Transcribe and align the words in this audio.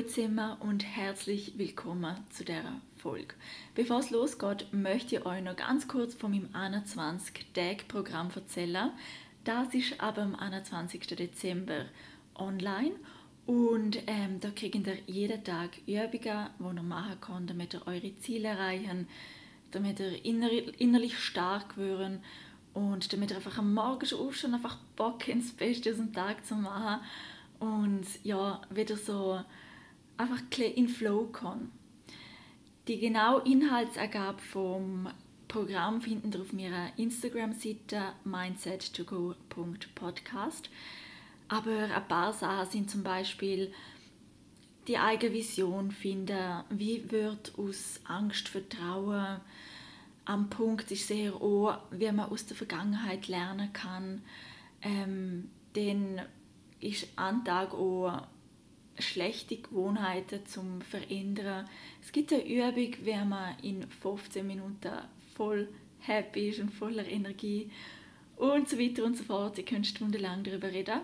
Hallo 0.00 0.56
und 0.60 0.82
herzlich 0.82 1.58
willkommen 1.58 2.16
zu 2.30 2.42
der 2.42 2.62
Folge. 2.96 3.34
Bevor 3.74 3.98
es 3.98 4.10
losgeht, 4.10 4.72
möchte 4.72 5.16
ich 5.16 5.26
euch 5.26 5.42
noch 5.42 5.56
ganz 5.56 5.88
kurz 5.88 6.14
von 6.14 6.30
meinem 6.30 6.48
21-Tag-Programm 6.54 8.30
erzählen. 8.34 8.92
Das 9.44 9.74
ist 9.74 10.00
aber 10.00 10.22
am 10.22 10.36
21. 10.36 11.06
Dezember 11.06 11.84
online 12.34 12.92
und 13.44 13.98
ähm, 14.06 14.40
da 14.40 14.48
kriegt 14.50 14.86
ihr 14.86 14.96
jeden 15.06 15.44
Tag 15.44 15.76
Übungen, 15.86 16.48
die 16.58 16.76
ihr 16.76 16.82
machen 16.82 17.20
könnt, 17.20 17.50
damit 17.50 17.74
ihr 17.74 17.86
eure 17.86 18.16
Ziele 18.20 18.48
erreichen, 18.48 19.06
damit 19.70 20.00
ihr 20.00 20.24
inner 20.24 20.50
innerlich 20.78 21.18
stark 21.18 21.76
werden 21.76 22.20
und 22.72 23.12
damit 23.12 23.32
ihr 23.32 23.36
einfach 23.36 23.58
am 23.58 23.74
Morgen 23.74 24.14
aufstehen, 24.14 24.54
einfach 24.54 24.78
Bock 24.96 25.28
ins 25.28 25.52
Beste 25.52 25.90
aus 25.90 25.96
dem 25.96 26.14
Tag 26.14 26.46
zu 26.46 26.54
machen 26.54 27.02
und 27.58 28.06
ja, 28.22 28.62
wieder 28.70 28.96
so 28.96 29.40
einfach 30.20 30.40
in 30.58 30.88
Flow 30.88 31.26
kann. 31.26 31.70
Die 32.88 32.98
genaue 32.98 33.42
Inhaltsangabe 33.42 34.42
vom 34.42 35.08
Programm 35.48 36.00
finden 36.02 36.30
Sie 36.30 36.40
auf 36.40 36.52
meiner 36.52 36.96
Instagram-Seite 36.98 38.12
mindset2go.podcast. 38.26 40.68
Aber 41.48 41.88
ein 41.94 42.08
paar 42.08 42.32
Sachen 42.32 42.70
sind 42.70 42.90
zum 42.90 43.02
Beispiel 43.02 43.72
die 44.86 44.98
eigene 44.98 45.32
Vision 45.32 45.90
finden, 45.90 46.62
wie 46.68 47.10
wird 47.10 47.52
aus 47.56 48.00
Angst 48.04 48.48
Vertrauen. 48.48 49.40
Am 50.24 50.48
Punkt 50.50 50.90
ist 50.90 51.06
sehr 51.08 51.34
auch, 51.34 51.78
wie 51.90 52.12
man 52.12 52.30
aus 52.30 52.46
der 52.46 52.56
Vergangenheit 52.56 53.28
lernen 53.28 53.72
kann. 53.72 54.22
Ähm, 54.82 55.50
dann 55.72 56.20
ist 56.80 57.08
ein 57.16 57.44
Tag 57.44 57.74
auch 57.74 58.26
schlechte 59.00 59.56
Gewohnheiten 59.56 60.44
zum 60.46 60.80
Verändern. 60.82 61.68
Es 62.02 62.12
gibt 62.12 62.32
eine 62.32 62.46
Übung, 62.46 62.94
wie 63.02 63.24
man 63.24 63.58
in 63.62 63.88
15 63.88 64.46
Minuten 64.46 64.92
voll 65.34 65.68
happy 66.00 66.48
ist 66.48 66.60
und 66.60 66.70
voller 66.70 67.06
Energie 67.06 67.70
und 68.36 68.68
so 68.68 68.78
weiter 68.78 69.04
und 69.04 69.16
so 69.16 69.24
fort. 69.24 69.58
Ihr 69.58 69.64
könnt 69.64 69.86
stundenlang 69.86 70.42
darüber 70.44 70.70
reden. 70.70 71.00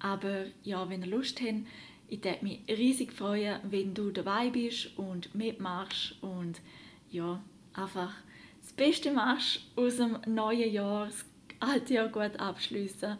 Aber 0.00 0.46
ja, 0.62 0.88
wenn 0.88 1.02
ihr 1.02 1.08
Lust 1.08 1.40
habt, 1.40 1.66
ich 2.08 2.22
würde 2.22 2.44
mich 2.44 2.60
riesig 2.68 3.12
freuen, 3.12 3.60
wenn 3.64 3.94
du 3.94 4.10
dabei 4.10 4.50
bist 4.50 4.96
und 4.98 5.34
mitmachst 5.34 6.16
und 6.22 6.60
ja, 7.10 7.42
einfach 7.72 8.12
das 8.60 8.72
Beste 8.72 9.12
machst 9.12 9.60
aus 9.76 9.96
dem 9.96 10.18
neuen 10.26 10.70
Jahr, 10.72 11.06
das 11.06 11.24
alte 11.60 11.94
Jahr 11.94 12.08
gut 12.08 12.38
abschließen 12.38 13.16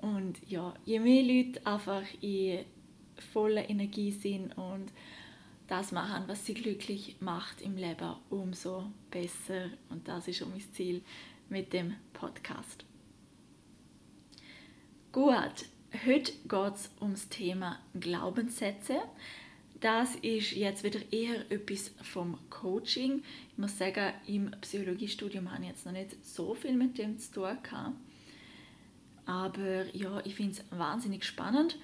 und 0.00 0.36
ja, 0.46 0.74
je 0.84 0.98
mehr 0.98 1.22
Leute 1.22 1.64
einfach 1.66 2.02
in 2.20 2.64
voller 3.32 3.68
Energie 3.68 4.10
sind 4.10 4.56
und 4.56 4.92
das 5.66 5.92
machen, 5.92 6.24
was 6.26 6.44
sie 6.44 6.54
glücklich 6.54 7.16
macht 7.20 7.62
im 7.62 7.76
Leben, 7.76 8.14
umso 8.30 8.90
besser. 9.10 9.70
Und 9.88 10.06
das 10.08 10.28
ist 10.28 10.42
auch 10.42 10.48
mein 10.48 10.60
Ziel 10.72 11.02
mit 11.48 11.72
dem 11.72 11.94
Podcast. 12.12 12.84
Gut, 15.12 15.66
heute 16.04 16.32
geht 16.32 16.74
es 16.74 16.90
ums 17.00 17.28
Thema 17.28 17.78
Glaubenssätze. 17.98 19.00
Das 19.80 20.14
ist 20.16 20.52
jetzt 20.52 20.82
wieder 20.82 21.00
eher 21.12 21.50
etwas 21.50 21.92
vom 22.02 22.38
Coaching. 22.50 23.22
Ich 23.52 23.58
muss 23.58 23.76
sagen, 23.78 24.12
im 24.26 24.50
Psychologiestudium 24.60 25.52
habe 25.52 25.62
ich 25.62 25.68
jetzt 25.70 25.86
noch 25.86 25.92
nicht 25.92 26.24
so 26.24 26.54
viel 26.54 26.74
mit 26.74 26.98
dem 26.98 27.18
zu 27.18 27.32
tun 27.32 27.58
gehabt. 27.62 27.96
Aber 29.26 29.84
ja, 29.94 30.20
ich 30.24 30.34
finde 30.34 30.52
es 30.52 30.78
wahnsinnig 30.78 31.24
spannend 31.24 31.78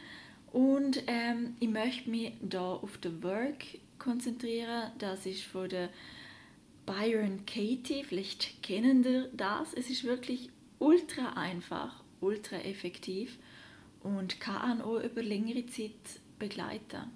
und 0.52 1.04
ähm, 1.06 1.54
ich 1.60 1.68
möchte 1.68 2.10
mich 2.10 2.32
da 2.40 2.72
auf 2.74 2.98
das 2.98 3.22
Work 3.22 3.64
konzentrieren. 3.98 4.90
Das 4.98 5.26
ist 5.26 5.42
von 5.42 5.68
der 5.68 5.90
Byron 6.86 7.44
Katie. 7.46 8.02
Vielleicht 8.04 8.62
kennen 8.62 9.04
Sie 9.04 9.28
das. 9.32 9.74
Es 9.74 9.90
ist 9.90 10.04
wirklich 10.04 10.50
ultra 10.78 11.34
einfach, 11.34 12.02
ultra 12.20 12.56
effektiv 12.56 13.38
und 14.02 14.40
kann 14.40 14.80
auch 14.80 15.00
über 15.00 15.22
längere 15.22 15.66
Zeit 15.66 16.20
begleiten. 16.38 17.10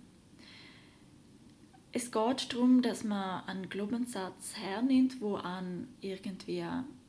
Es 1.90 2.12
geht 2.12 2.52
darum, 2.52 2.82
dass 2.82 3.04
man 3.04 3.44
einen 3.44 3.68
Glaubenssatz 3.68 4.54
hernimmt, 4.56 5.20
wo 5.20 5.36
an 5.36 5.88
irgendwie 6.00 6.64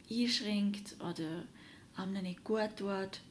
einschränkt 0.10 0.96
oder 1.00 1.44
einem 1.96 2.24
nicht 2.24 2.44
gut 2.44 2.78
tut 2.78 3.22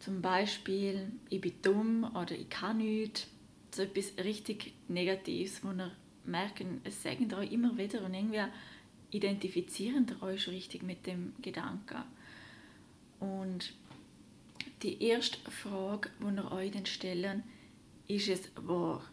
zum 0.00 0.22
Beispiel, 0.22 1.12
ich 1.28 1.40
bin 1.40 1.52
dumm 1.62 2.04
oder 2.16 2.32
ich 2.32 2.48
kann 2.48 2.78
nichts. 2.78 3.28
So 3.72 3.82
etwas 3.82 4.12
richtig 4.24 4.72
Negatives, 4.88 5.62
wo 5.62 5.68
ihr 5.70 5.92
merkt, 6.24 6.64
es 6.84 7.02
sagen 7.02 7.32
euch 7.34 7.52
immer 7.52 7.76
wieder 7.78 8.04
und 8.04 8.14
irgendwie 8.14 8.42
identifizieren 9.10 10.06
euch 10.22 10.42
schon 10.42 10.54
richtig 10.54 10.82
mit 10.82 11.06
dem 11.06 11.34
Gedanken. 11.40 12.02
Und 13.20 13.74
die 14.82 15.02
erste 15.02 15.38
Frage, 15.50 16.10
die 16.20 16.34
ihr 16.34 16.50
euch 16.50 16.70
dann 16.72 16.86
stellen, 16.86 17.44
ist 18.08 18.28
es 18.28 18.50
wahr? 18.56 19.04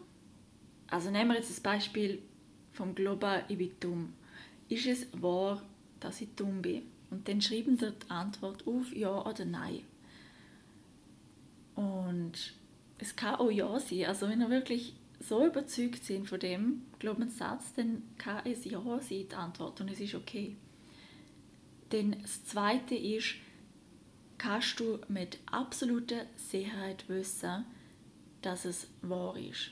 Also 0.88 1.10
nehmen 1.10 1.30
wir 1.30 1.36
jetzt 1.36 1.50
das 1.50 1.60
Beispiel 1.60 2.22
vom 2.72 2.94
Global, 2.94 3.44
ich 3.48 3.58
bin 3.58 3.72
dumm. 3.78 4.14
Ist 4.68 4.86
es 4.86 5.06
wahr, 5.12 5.62
dass 6.00 6.20
ich 6.20 6.28
dumm 6.34 6.62
bin? 6.62 6.82
Und 7.10 7.28
dann 7.28 7.40
schreiben 7.40 7.76
Sie 7.78 7.92
die 7.92 8.10
Antwort 8.10 8.66
auf, 8.66 8.94
ja 8.94 9.24
oder 9.24 9.44
nein. 9.44 9.82
Und 11.78 12.54
es 12.98 13.14
kann 13.14 13.36
auch 13.36 13.52
ja 13.52 13.78
sein. 13.78 14.06
Also 14.06 14.28
wenn 14.28 14.40
ihr 14.40 14.50
wirklich 14.50 14.96
so 15.20 15.46
überzeugt 15.46 16.02
sind 16.02 16.28
von 16.28 16.40
dem 16.40 16.82
Glaubenssatz, 16.98 17.72
dann 17.74 18.02
kann 18.18 18.44
es 18.44 18.64
ja 18.64 18.82
sein, 18.82 19.28
die 19.28 19.34
Antwort. 19.34 19.80
Und 19.80 19.88
es 19.88 20.00
ist 20.00 20.16
okay. 20.16 20.56
Denn 21.92 22.16
das 22.20 22.44
Zweite 22.44 22.96
ist, 22.96 23.36
kannst 24.38 24.80
du 24.80 24.98
mit 25.06 25.38
absoluter 25.46 26.26
Sicherheit 26.34 27.08
wissen, 27.08 27.64
dass 28.42 28.64
es 28.64 28.88
wahr 29.02 29.36
ist. 29.38 29.70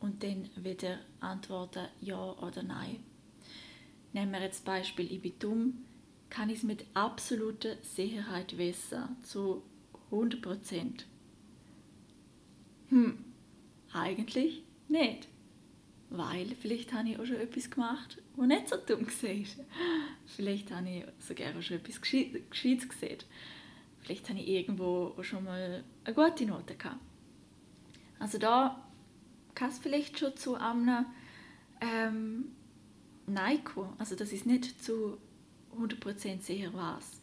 Und 0.00 0.22
dann 0.22 0.48
wieder 0.56 1.00
antworten 1.20 1.88
ja 2.00 2.32
oder 2.32 2.62
nein. 2.62 3.04
Nehmen 4.14 4.32
wir 4.32 4.40
jetzt 4.40 4.64
Beispiel, 4.64 5.12
ich 5.12 5.20
bin 5.20 5.38
dumm, 5.38 5.84
kann 6.30 6.48
ich 6.48 6.58
es 6.58 6.62
mit 6.62 6.86
absoluter 6.94 7.76
Sicherheit 7.82 8.56
wissen, 8.56 9.16
zu 9.22 9.62
100 10.10 10.40
Prozent. 10.40 11.06
Hm, 12.88 13.24
eigentlich 13.92 14.62
nicht. 14.88 15.28
Weil 16.10 16.54
vielleicht 16.54 16.92
habe 16.94 17.10
ich 17.10 17.18
auch 17.18 17.26
schon 17.26 17.36
etwas 17.36 17.70
gemacht, 17.70 18.22
was 18.36 18.46
nicht 18.46 18.68
so 18.68 18.76
dumm 18.76 19.06
war. 19.06 19.66
Vielleicht 20.26 20.70
habe 20.70 20.88
ich 20.88 21.04
sogar 21.18 21.56
auch 21.56 21.62
schon 21.62 21.76
etwas 21.76 22.00
Gescheites 22.00 22.88
gesehen. 22.88 23.18
Vielleicht 24.00 24.28
habe 24.30 24.40
ich 24.40 24.48
irgendwo 24.48 25.14
auch 25.18 25.22
schon 25.22 25.44
mal 25.44 25.84
eine 26.04 26.14
gute 26.14 26.46
Note 26.46 26.76
gehabt. 26.76 27.00
Also 28.18 28.38
da 28.38 28.88
kann 29.54 29.68
es 29.68 29.78
vielleicht 29.78 30.18
schon 30.18 30.34
zu 30.36 30.54
einem 30.54 31.04
ähm, 31.82 32.52
Nein 33.26 33.62
kommen. 33.64 33.94
Also 33.98 34.14
das 34.16 34.32
ist 34.32 34.46
nicht 34.46 34.82
zu 34.82 35.18
100% 35.78 36.40
sicher 36.40 36.72
was. 36.72 37.20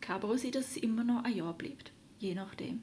Kann 0.00 0.16
aber 0.16 0.30
auch 0.30 0.38
sein, 0.38 0.52
dass 0.52 0.70
es 0.70 0.76
immer 0.78 1.04
noch 1.04 1.24
ein 1.24 1.36
Ja 1.36 1.52
bleibt 1.52 1.93
je 2.18 2.34
nachdem. 2.34 2.82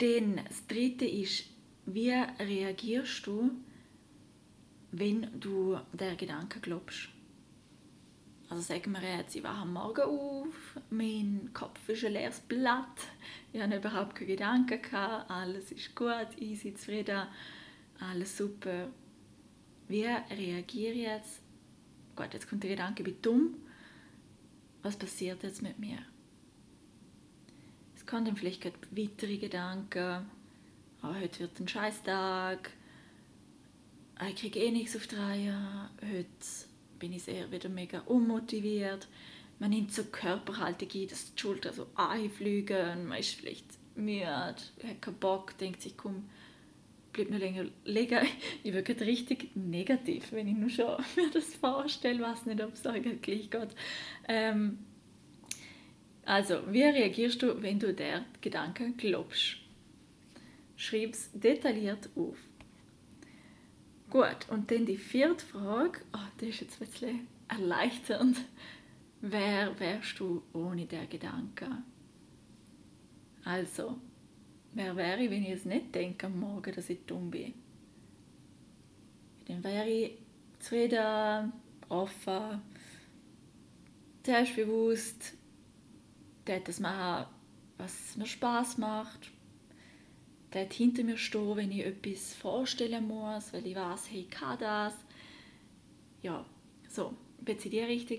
Denn 0.00 0.40
das 0.48 0.66
dritte 0.66 1.04
ist, 1.04 1.44
wie 1.86 2.12
reagierst 2.12 3.26
du, 3.26 3.50
wenn 4.92 5.28
du 5.38 5.78
der 5.92 6.16
Gedanke 6.16 6.60
glaubst? 6.60 7.08
Also 8.50 8.62
sagen 8.62 8.92
wir 8.92 9.02
jetzt, 9.02 9.36
ich 9.36 9.42
wache 9.42 9.62
am 9.62 9.74
Morgen 9.74 10.02
auf, 10.02 10.80
mein 10.88 11.50
Kopf 11.52 11.86
ist 11.88 12.04
ein 12.04 12.12
leeres 12.12 12.40
Blatt, 12.40 12.86
ich 13.52 13.60
habe 13.60 13.76
überhaupt 13.76 14.14
keine 14.14 14.30
Gedanken 14.30 14.80
gehabt, 14.80 15.30
alles 15.30 15.70
ist 15.70 15.94
gut, 15.94 16.28
easy, 16.38 16.72
zufrieden, 16.72 17.26
alles 18.00 18.38
super. 18.38 18.88
Wie 19.88 20.04
reagiere 20.04 20.92
ich 20.92 21.02
jetzt? 21.02 21.42
Gut, 22.16 22.32
jetzt 22.32 22.48
kommt 22.48 22.62
der 22.62 22.70
Gedanke, 22.70 23.02
ich 23.02 23.12
bin 23.12 23.22
dumm. 23.22 23.54
Was 24.82 24.96
passiert 24.96 25.42
jetzt 25.42 25.60
mit 25.60 25.78
mir? 25.78 25.98
Kann 28.08 28.24
dann 28.24 28.36
vielleicht 28.36 28.62
gerade 28.62 28.78
weitere 28.90 29.36
Gedanken, 29.36 30.30
oh, 31.02 31.14
heute 31.14 31.40
wird 31.40 31.60
ein 31.60 31.68
Scheißtag, 31.68 32.70
ich 34.28 34.36
kriege 34.36 34.58
eh 34.60 34.70
nichts 34.70 34.96
auf 34.96 35.06
die 35.06 35.14
Reihe, 35.14 35.90
heute 36.00 36.26
bin 36.98 37.12
ich 37.12 37.24
sehr 37.24 37.52
wieder 37.52 37.68
mega 37.68 38.00
unmotiviert. 38.00 39.06
Man 39.58 39.70
nimmt 39.70 39.92
so 39.92 40.04
Körperhaltung 40.04 40.88
ein, 40.92 41.08
dass 41.08 41.34
die 41.34 41.40
Schultern 41.40 41.74
so 41.74 41.86
einfliegen, 41.94 43.06
man 43.06 43.18
ist 43.18 43.34
vielleicht 43.34 43.66
müde, 43.94 44.26
hat 44.26 44.72
keinen 45.02 45.18
Bock, 45.20 45.58
denkt 45.58 45.82
sich, 45.82 45.96
komm, 45.96 46.30
bleib 47.12 47.30
noch 47.30 47.38
länger 47.38 47.66
liegen. 47.84 48.26
Ich 48.62 48.72
wirke 48.72 48.98
richtig 49.00 49.54
negativ, 49.54 50.32
wenn 50.32 50.48
ich 50.48 50.56
nur 50.56 50.70
schon 50.70 50.96
mir 51.16 51.30
das 51.30 51.54
vorstelle, 51.56 52.22
weiß 52.22 52.46
nicht, 52.46 52.62
ob 52.62 52.72
es 52.72 52.86
euch 52.86 53.02
gleich 53.20 53.50
geht. 53.50 53.74
Ähm, 54.26 54.78
also, 56.28 56.60
wie 56.70 56.82
reagierst 56.82 57.40
du, 57.40 57.62
wenn 57.62 57.78
du 57.78 57.94
der 57.94 58.22
Gedanken 58.42 58.98
glaubst? 58.98 59.56
Schreib 60.76 61.14
es 61.14 61.30
detailliert 61.32 62.10
auf. 62.14 62.36
Gut, 64.10 64.46
und 64.50 64.70
dann 64.70 64.84
die 64.84 64.98
vierte 64.98 65.46
Frage, 65.46 66.00
oh, 66.12 66.28
das 66.36 66.50
ist 66.50 66.60
jetzt 66.60 66.82
ein 66.82 66.86
bisschen 66.86 67.28
erleichternd. 67.48 68.44
Wer 69.22 69.80
wärst 69.80 70.20
du 70.20 70.42
ohne 70.52 70.84
der 70.84 71.06
Gedanke? 71.06 71.66
Also, 73.42 73.96
wer 74.74 74.94
wäre 74.96 75.22
ich, 75.22 75.30
wenn 75.30 75.44
ich 75.44 75.52
es 75.52 75.64
nicht 75.64 75.94
denke 75.94 76.26
am 76.26 76.40
Morgen, 76.40 76.74
dass 76.74 76.90
ich 76.90 77.06
dumm 77.06 77.30
bin? 77.30 77.54
Dann 79.46 79.64
wäre 79.64 79.88
ich 79.88 80.12
zufrieden, 80.58 81.54
offen, 81.88 82.60
selbstbewusst, 84.22 85.37
das 86.48 86.80
machen, 86.80 87.26
was 87.76 88.16
mir 88.16 88.26
Spaß 88.26 88.78
macht, 88.78 89.30
dort 90.50 90.72
hinter 90.72 91.04
mir 91.04 91.16
stehen, 91.16 91.56
wenn 91.56 91.70
ich 91.70 91.84
etwas 91.84 92.34
vorstellen 92.34 93.06
muss, 93.06 93.52
weil 93.52 93.66
ich 93.66 93.76
weiß, 93.76 94.10
hey, 94.10 94.20
ich 94.20 94.30
kann 94.30 94.58
das. 94.58 94.94
Ja, 96.22 96.44
so, 96.88 97.14
bin 97.40 97.58
in 97.58 97.70
die 97.70 97.80
Richtung. 97.80 98.18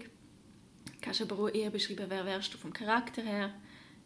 Kannst 1.02 1.22
aber 1.22 1.40
auch 1.40 1.50
eher 1.50 1.70
beschreiben, 1.70 2.06
wer 2.10 2.26
wärst 2.26 2.54
du 2.54 2.58
vom 2.58 2.74
Charakter 2.74 3.22
her, 3.22 3.54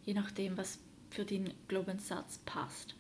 je 0.03 0.13
nachdem, 0.13 0.57
was 0.57 0.79
für 1.09 1.25
deinen 1.25 1.53
Glaubenssatz 1.67 2.39
passt. 2.39 2.95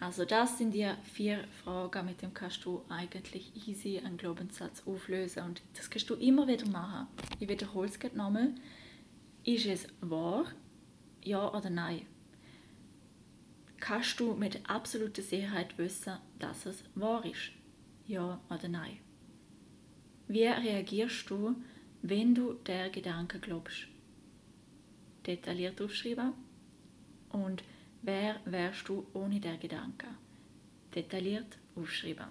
Also 0.00 0.24
das 0.24 0.58
sind 0.58 0.72
die 0.72 0.90
vier 1.14 1.44
Fragen, 1.62 2.06
mit 2.06 2.20
denen 2.20 2.34
kannst 2.34 2.64
du 2.64 2.82
eigentlich 2.88 3.52
easy 3.66 3.98
einen 3.98 4.16
Glaubenssatz 4.16 4.82
auflösen 4.86 5.44
und 5.44 5.62
das 5.74 5.88
kannst 5.88 6.10
du 6.10 6.14
immer 6.14 6.46
wieder 6.46 6.66
machen. 6.68 7.06
Ich 7.38 7.48
wiederhole 7.48 7.88
es 7.88 7.98
gerade 7.98 8.16
nochmal. 8.16 8.54
Ist 9.44 9.66
es 9.66 9.86
wahr? 10.00 10.46
Ja 11.22 11.52
oder 11.54 11.70
nein? 11.70 12.06
kannst 13.84 14.18
du 14.18 14.32
mit 14.32 14.58
absoluter 14.66 15.20
Sicherheit 15.20 15.76
wissen, 15.76 16.16
dass 16.38 16.64
es 16.64 16.84
wahr 16.94 17.22
ist. 17.26 17.52
Ja 18.06 18.40
oder 18.48 18.66
nein. 18.68 18.96
Wie 20.26 20.46
reagierst 20.46 21.28
du, 21.28 21.54
wenn 22.00 22.34
du 22.34 22.54
der 22.54 22.88
Gedanke 22.88 23.38
glaubst? 23.38 23.86
Detailliert 25.26 25.82
aufschreiben. 25.82 26.32
Und 27.28 27.62
wer 28.00 28.40
wärst 28.46 28.88
du 28.88 29.06
ohne 29.12 29.38
der 29.38 29.58
Gedanke? 29.58 30.06
Detailliert 30.94 31.58
aufschreiben. 31.76 32.28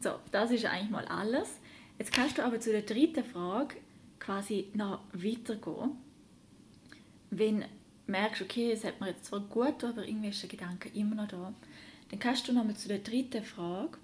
So, 0.00 0.16
das 0.32 0.50
ist 0.50 0.66
eigentlich 0.66 0.90
mal 0.90 1.06
alles. 1.06 1.60
Jetzt 1.98 2.12
kannst 2.12 2.36
du 2.36 2.44
aber 2.44 2.60
zu 2.60 2.72
der 2.72 2.82
dritten 2.82 3.24
Frage 3.24 3.76
quasi 4.18 4.68
noch 4.74 5.00
weitergehen. 5.12 5.92
Wenn 7.30 7.64
merkst, 8.06 8.42
okay, 8.42 8.72
es 8.72 8.84
hat 8.84 9.00
mir 9.00 9.08
jetzt 9.08 9.26
zwar 9.26 9.40
gut, 9.40 9.82
aber 9.84 10.06
irgendwie 10.06 10.28
ist 10.28 10.42
der 10.42 10.48
Gedanke 10.48 10.88
immer 10.94 11.16
noch 11.16 11.28
da, 11.28 11.52
dann 12.10 12.18
kannst 12.18 12.46
du 12.46 12.52
nochmal 12.52 12.76
zu 12.76 12.88
der 12.88 12.98
dritten 12.98 13.42
Frage, 13.42 13.98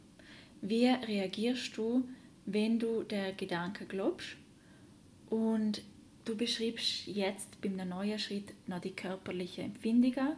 wie 0.61 0.87
reagierst 0.87 1.77
du, 1.77 2.05
wenn 2.47 2.79
du 2.79 3.05
der 3.05 3.33
Gedanke 3.33 3.87
glaubst 3.87 4.37
und 5.31 5.83
du 6.25 6.37
beschreibst 6.37 7.07
jetzt 7.07 7.61
beim 7.61 7.77
neuen 7.89 8.19
Schritt 8.19 8.53
noch 8.67 8.81
die 8.81 8.91
körperlichen 8.91 9.67
Empfindungen, 9.67 10.37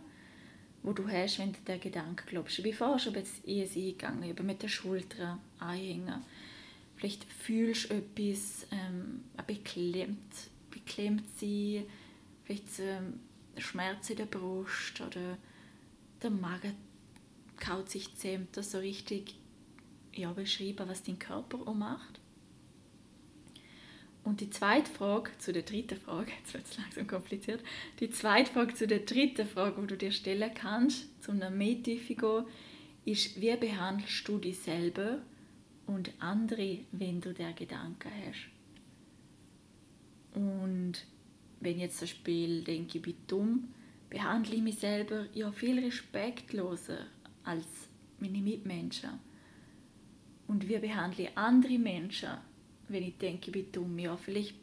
wo 0.82 0.92
du 0.92 1.08
hast, 1.08 1.38
wenn 1.38 1.52
du 1.52 1.58
der 1.66 1.78
Gedanke 1.78 2.24
glaubst. 2.26 2.62
Wie 2.62 2.72
vorher 2.72 2.98
schon 2.98 3.14
jetzt 3.14 3.46
eingegangen, 3.46 4.28
eben 4.28 4.46
mit 4.46 4.62
den 4.62 4.68
Schultern 4.68 5.40
einhängen. 5.58 6.22
Vielleicht 6.96 7.24
fühlst 7.24 7.90
du 7.90 7.94
etwas 7.94 8.66
ähm, 8.70 9.24
beklemmt, 9.46 10.50
beklemmt 10.70 11.24
sein, 11.38 11.84
vielleicht 12.44 12.78
ähm, 12.78 13.20
Schmerz 13.58 14.10
in 14.10 14.16
der 14.16 14.26
Brust 14.26 15.00
oder 15.00 15.38
der 16.22 16.30
Magen 16.30 16.74
kaut 17.58 17.90
sich 17.90 18.14
zähmt, 18.16 18.56
das 18.56 18.72
so 18.72 18.78
richtig 18.78 19.34
ja, 20.12 20.32
beschreiben, 20.32 20.88
was 20.88 21.02
dein 21.02 21.18
Körper 21.18 21.58
auch 21.66 21.74
macht. 21.74 22.20
Und 24.22 24.40
die 24.40 24.48
zweite 24.48 24.90
Frage 24.90 25.30
zu 25.38 25.52
der 25.52 25.62
dritten 25.62 25.98
Frage, 25.98 26.32
jetzt 26.38 26.54
wird 26.54 26.64
es 26.64 26.78
langsam 26.78 27.06
kompliziert, 27.06 27.62
die 28.00 28.10
zweite 28.10 28.50
Frage 28.50 28.74
zu 28.74 28.86
der 28.86 29.00
dritten 29.00 29.46
Frage, 29.46 29.82
die 29.82 29.86
du 29.88 29.96
dir 29.96 30.12
stellen 30.12 30.50
kannst, 30.54 31.22
zum 31.22 31.38
mehr 31.38 31.82
Tiefe 31.82 32.14
gehen, 32.14 32.44
ist, 33.04 33.38
wie 33.40 33.54
behandelst 33.56 34.26
du 34.26 34.38
dich 34.38 34.58
selber 34.58 35.20
und 35.86 36.12
andere, 36.18 36.78
wenn 36.92 37.20
du 37.20 37.32
der 37.32 37.52
Gedanken 37.52 38.10
hast? 38.26 38.48
Und 40.34 41.06
wenn 41.60 41.76
ich 41.76 41.82
jetzt 41.82 41.98
zum 41.98 42.08
Beispiel 42.08 42.62
denke, 42.62 42.98
ich 42.98 43.02
bin 43.02 43.14
dumm, 43.26 43.68
behandle 44.10 44.56
ich 44.56 44.62
mich 44.62 44.78
selber 44.78 45.26
ja 45.32 45.50
viel 45.52 45.78
respektloser 45.78 47.06
als 47.44 47.66
meine 48.20 48.38
Mitmenschen. 48.38 49.10
Und 50.46 50.68
wie 50.68 50.78
behandle 50.78 51.24
ich 51.24 51.38
andere 51.38 51.78
Menschen, 51.78 52.30
wenn 52.88 53.02
ich 53.02 53.16
denke, 53.16 53.46
ich 53.46 53.52
bin 53.52 53.72
dumm? 53.72 53.98
Ja, 53.98 54.16
vielleicht 54.16 54.54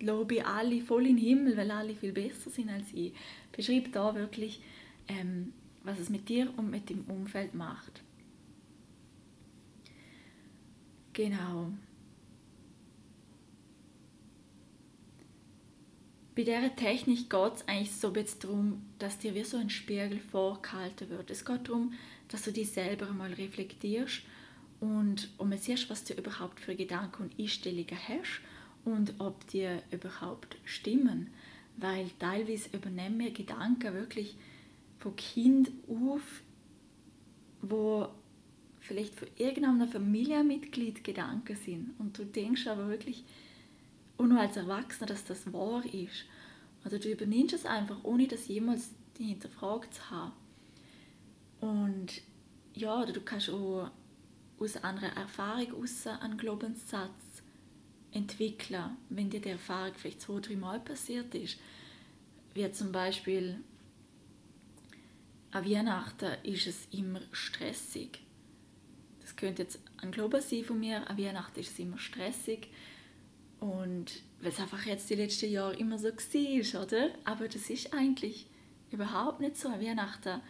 lobe 0.00 0.36
ich 0.36 0.46
alle 0.46 0.80
voll 0.82 1.06
in 1.06 1.16
den 1.16 1.24
Himmel, 1.24 1.56
weil 1.56 1.70
alle 1.70 1.94
viel 1.94 2.12
besser 2.12 2.50
sind 2.50 2.68
als 2.68 2.92
ich. 2.92 3.12
Beschreib 3.50 3.92
da 3.92 4.14
wirklich, 4.14 4.60
ähm, 5.08 5.52
was 5.84 5.98
es 5.98 6.10
mit 6.10 6.28
dir 6.28 6.52
und 6.56 6.70
mit 6.70 6.90
dem 6.90 7.04
Umfeld 7.04 7.54
macht. 7.54 8.02
Genau. 11.12 11.72
bei 16.34 16.44
dieser 16.44 16.74
Technik 16.74 17.28
geht 17.28 17.54
es 17.54 17.68
eigentlich 17.68 17.92
so 17.92 18.12
ein 18.12 18.26
darum, 18.40 18.82
dass 18.98 19.18
dir 19.18 19.34
wie 19.34 19.44
so 19.44 19.58
ein 19.58 19.68
Spiegel 19.68 20.18
vorgehalten 20.18 21.10
wird. 21.10 21.30
Es 21.30 21.44
geht 21.44 21.68
darum, 21.68 21.92
dass 22.28 22.42
du 22.42 22.52
dich 22.52 22.70
selber 22.70 23.08
einmal 23.08 23.32
reflektierst 23.34 24.22
und 24.80 25.28
um 25.36 25.52
siehst, 25.52 25.90
was 25.90 26.04
du 26.04 26.14
überhaupt 26.14 26.58
für 26.58 26.74
Gedanken 26.74 27.24
und 27.24 27.38
Einstellungen 27.38 27.98
hast 28.08 28.40
und 28.84 29.14
ob 29.18 29.46
die 29.48 29.68
überhaupt 29.90 30.56
stimmen. 30.64 31.28
Weil 31.76 32.10
teilweise 32.18 32.70
übernehmen 32.74 33.18
wir 33.18 33.30
Gedanken 33.30 33.92
wirklich 33.94 34.34
von 34.98 35.14
Kind 35.16 35.70
auf, 35.88 36.22
wo 37.60 38.08
vielleicht 38.82 39.14
für 39.14 39.28
irgendeinem 39.36 39.88
Familienmitglied 39.88 41.04
Gedanken 41.04 41.56
sind. 41.56 41.94
Und 41.98 42.18
du 42.18 42.24
denkst 42.24 42.66
aber 42.66 42.88
wirklich, 42.88 43.24
und 44.16 44.30
nur 44.30 44.40
als 44.40 44.56
Erwachsener, 44.56 45.06
dass 45.06 45.24
das 45.24 45.52
wahr 45.52 45.84
ist. 45.86 46.24
Oder 46.84 46.98
du 46.98 47.10
übernimmst 47.10 47.54
es 47.54 47.64
einfach, 47.64 47.96
ohne 48.02 48.26
das 48.26 48.48
jemals 48.48 48.90
hinterfragt 49.16 49.94
zu 49.94 50.10
haben. 50.10 50.32
Und 51.60 52.22
ja, 52.74 53.00
oder 53.00 53.12
du 53.12 53.20
kannst 53.20 53.50
auch 53.50 53.90
aus 54.58 54.76
einer 54.76 55.16
Erfahrung 55.16 55.82
aus 55.82 56.06
einen 56.06 56.36
Glaubenssatz 56.36 57.42
entwickeln, 58.10 58.96
wenn 59.08 59.30
dir 59.30 59.40
die 59.40 59.50
Erfahrung 59.50 59.94
vielleicht 59.94 60.20
zwei, 60.20 60.40
drei 60.40 60.56
Mal 60.56 60.80
passiert 60.80 61.34
ist. 61.34 61.58
Wie 62.54 62.70
zum 62.72 62.92
Beispiel 62.92 63.58
an 65.52 65.64
Weihnachten 65.64 66.32
ist 66.42 66.66
es 66.66 66.86
immer 66.90 67.20
stressig. 67.30 68.21
Das 69.22 69.36
könnte 69.36 69.62
jetzt 69.62 69.80
ein 69.98 70.10
Glauben 70.10 70.40
sein 70.40 70.64
von 70.64 70.78
mir, 70.78 71.08
an 71.08 71.16
Weihnachten 71.16 71.60
ist 71.60 71.72
es 71.72 71.78
immer 71.78 71.98
stressig 71.98 72.68
und 73.60 74.22
weil 74.40 74.50
es 74.50 74.58
einfach 74.58 74.84
jetzt 74.86 75.08
die 75.08 75.14
letzten 75.14 75.50
Jahre 75.50 75.76
immer 75.76 75.98
so 75.98 76.08
war, 76.08 76.82
oder? 76.82 77.10
Aber 77.24 77.46
das 77.46 77.70
ist 77.70 77.94
eigentlich 77.94 78.46
überhaupt 78.90 79.40
nicht 79.40 79.56
so. 79.56 79.68
Weihnachten 79.68 80.40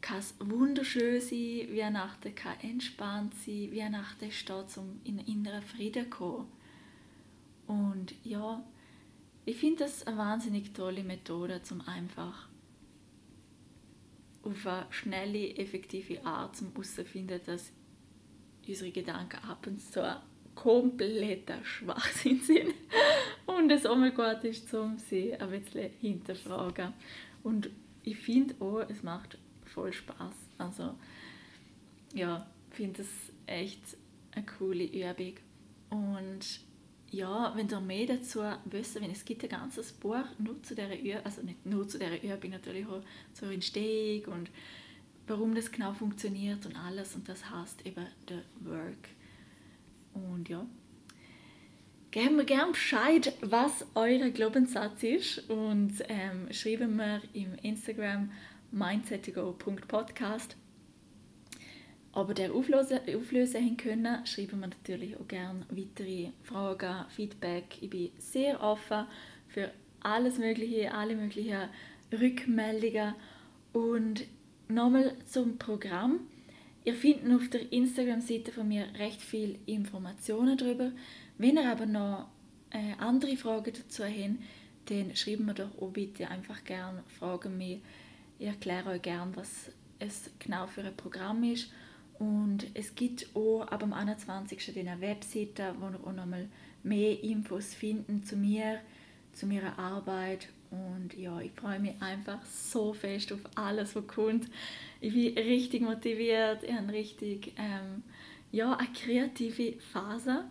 kann 0.00 0.18
es 0.18 0.34
wunderschön 0.38 1.20
sein, 1.20 1.76
Weihnachten 1.76 2.34
kann 2.34 2.60
entspannt 2.60 3.34
sein, 3.34 3.72
Weihnachten 3.72 4.30
steht 4.30 4.76
um 4.76 5.00
in 5.02 5.18
inneren 5.18 5.62
Frieden 5.62 6.04
zu 6.04 6.10
kommen. 6.10 6.46
Und 7.66 8.14
ja, 8.24 8.64
ich 9.44 9.56
finde 9.56 9.84
das 9.84 10.06
eine 10.06 10.16
wahnsinnig 10.16 10.72
tolle 10.72 11.02
Methode, 11.02 11.60
um 11.70 11.80
einfach 11.82 12.47
auf 14.48 14.66
eine 14.66 14.86
schnelle, 14.90 15.56
effektive 15.56 16.24
Art 16.24 16.56
zum 16.56 16.68
herauszufinden, 16.68 17.40
dass 17.44 17.72
unsere 18.66 18.90
Gedanken 18.90 19.42
ab 19.44 19.66
und 19.66 19.80
zu 19.80 20.20
kompletter 20.54 21.64
Schwachsinn 21.64 22.40
sind 22.40 22.74
und 23.46 23.70
es 23.70 23.86
auch 23.86 23.96
mal 23.96 24.10
gut 24.10 24.42
ist, 24.44 24.72
um 24.74 24.98
sie 24.98 25.34
ein 25.34 25.50
bisschen 25.50 25.90
hinterfragen 26.00 26.92
Und 27.42 27.70
ich 28.02 28.16
finde 28.16 28.54
auch, 28.60 28.80
es 28.88 29.02
macht 29.02 29.38
voll 29.64 29.92
Spaß. 29.92 30.34
Also 30.58 30.94
ja, 32.14 32.46
finde 32.70 33.02
es 33.02 33.08
echt 33.46 33.96
eine 34.32 34.46
coole 34.46 34.84
Übung. 34.84 35.34
Und 35.90 36.60
ja, 37.10 37.52
wenn 37.56 37.68
ihr 37.68 37.80
mehr 37.80 38.06
dazu 38.06 38.40
wissen 38.66 39.02
wenn 39.02 39.10
es 39.10 39.24
gibt 39.24 39.42
ein 39.42 39.48
ganzes 39.48 39.92
Buch 39.92 40.24
nur 40.38 40.62
zu 40.62 40.74
dieser 40.74 40.98
Übung, 40.98 41.24
also 41.24 41.42
nicht 41.42 41.64
nur 41.64 41.88
zu 41.88 41.98
dieser 41.98 42.22
Übung, 42.22 42.50
natürlich 42.50 42.86
auch 42.86 43.02
zur 43.32 43.50
Entstehung 43.50 44.32
und 44.32 44.50
warum 45.26 45.54
das 45.54 45.70
genau 45.70 45.92
funktioniert 45.92 46.64
und 46.66 46.76
alles 46.76 47.14
und 47.14 47.28
das 47.28 47.50
heißt 47.50 47.86
eben 47.86 48.06
The 48.28 48.40
Work. 48.60 49.08
Und 50.14 50.48
ja, 50.48 50.66
geben 52.10 52.36
mir 52.36 52.44
gerne 52.44 52.72
Bescheid, 52.72 53.32
was 53.40 53.86
euer 53.94 54.30
Glaubenssatz 54.30 55.02
ist 55.02 55.50
und 55.50 55.92
ähm, 56.08 56.52
schreiben 56.52 56.96
mir 56.96 57.22
im 57.32 57.54
Instagram 57.62 58.30
mindsettogo.podcast 58.70 60.56
aber 62.12 62.34
der 62.34 62.52
auflösen, 62.52 63.00
auflösen 63.14 63.76
können, 63.76 64.26
schreiben 64.26 64.60
wir 64.60 64.68
natürlich 64.68 65.16
auch 65.16 65.28
gerne 65.28 65.66
weitere 65.70 66.30
Fragen, 66.42 67.04
Feedback. 67.10 67.78
Ich 67.80 67.90
bin 67.90 68.10
sehr 68.18 68.62
offen 68.62 69.06
für 69.48 69.70
alles 70.00 70.38
Mögliche, 70.38 70.92
alle 70.92 71.14
möglichen 71.14 71.68
Rückmeldungen. 72.12 73.14
Und 73.72 74.24
nochmal 74.68 75.14
zum 75.26 75.58
Programm. 75.58 76.20
Ihr 76.84 76.94
findet 76.94 77.32
auf 77.34 77.48
der 77.50 77.70
Instagram-Seite 77.70 78.52
von 78.52 78.66
mir 78.66 78.86
recht 78.98 79.20
viele 79.20 79.58
Informationen 79.66 80.56
darüber. 80.56 80.90
Wenn 81.36 81.56
ihr 81.56 81.70
aber 81.70 81.86
noch 81.86 82.28
äh, 82.70 82.94
andere 82.98 83.36
Fragen 83.36 83.72
dazu 83.74 84.04
habt, 84.04 84.38
dann 84.86 85.14
schreiben 85.14 85.44
wir 85.44 85.54
doch 85.54 85.80
auch 85.80 85.90
bitte 85.90 86.28
einfach 86.28 86.64
gerne 86.64 87.04
Fragen 87.18 87.58
mir. 87.58 87.80
Ich 88.38 88.46
erkläre 88.46 88.90
euch 88.90 89.02
gerne, 89.02 89.36
was 89.36 89.70
es 89.98 90.30
genau 90.38 90.66
für 90.66 90.82
ein 90.82 90.96
Programm 90.96 91.42
ist 91.44 91.70
und 92.18 92.66
es 92.74 92.94
gibt 92.94 93.28
auch 93.34 93.62
ab 93.62 93.80
dem 93.80 93.92
21. 93.92 94.76
eine 94.78 95.00
Webseite, 95.00 95.74
wo 95.78 95.86
ihr 95.86 96.00
auch 96.04 96.12
nochmal 96.12 96.48
mehr 96.82 97.22
Infos 97.22 97.74
finden 97.74 98.24
zu 98.24 98.36
mir, 98.36 98.80
zu 99.32 99.46
meiner 99.46 99.78
Arbeit. 99.78 100.48
Und 100.70 101.16
ja, 101.16 101.40
ich 101.40 101.52
freue 101.52 101.78
mich 101.78 102.00
einfach 102.02 102.44
so 102.44 102.92
fest 102.92 103.32
auf 103.32 103.40
alles, 103.54 103.94
was 103.94 104.06
kommt. 104.06 104.46
Ich 105.00 105.14
bin 105.14 105.38
richtig 105.38 105.82
motiviert, 105.82 106.62
ich 106.62 106.72
habe 106.72 106.92
richtig 106.92 107.54
ähm, 107.56 108.02
ja, 108.50 108.74
eine 108.74 108.88
kreative 108.92 109.80
Phase. 109.92 110.44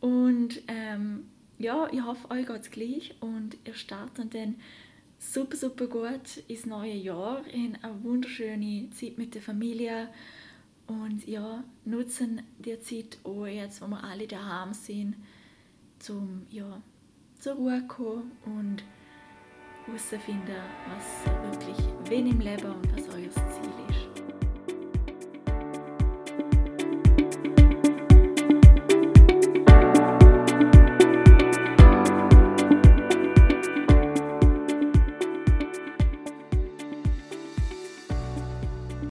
Und 0.00 0.62
ähm, 0.68 1.30
ja, 1.58 1.88
ich 1.92 2.02
hoffe, 2.02 2.30
euch 2.30 2.46
geht 2.46 2.60
es 2.60 2.70
gleich 2.70 3.14
und 3.20 3.56
ihr 3.64 3.74
startet 3.74 4.34
dann 4.34 4.56
super, 5.18 5.56
super 5.56 5.86
gut 5.86 6.42
ins 6.48 6.66
neue 6.66 6.94
Jahr 6.94 7.46
in 7.46 7.78
eine 7.82 8.02
wunderschöne 8.02 8.90
Zeit 8.90 9.16
mit 9.16 9.34
der 9.34 9.42
Familie 9.42 10.08
und 11.02 11.26
ja, 11.26 11.64
nutzen 11.84 12.42
die 12.58 12.78
Zeit 12.80 13.18
auch 13.24 13.46
jetzt, 13.46 13.80
wo 13.82 13.86
wir 13.88 14.02
alle 14.02 14.26
daheim 14.26 14.72
sind, 14.72 15.16
zum 15.98 16.46
ja, 16.50 16.80
zur 17.38 17.54
Ruhe 17.54 17.86
kommen 17.86 18.32
und 18.44 18.82
herausfinden, 19.86 20.56
was 20.88 21.32
wirklich 21.42 21.86
wen 22.08 22.26
im 22.26 22.40
Leben 22.40 22.70
und 22.70 22.96
was 22.96 23.08
euer 23.08 23.30
Ziel 23.30 23.70
ist. 23.78 23.83